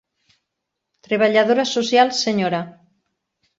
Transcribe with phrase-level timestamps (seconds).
[1.09, 2.65] Treballadora social Sra.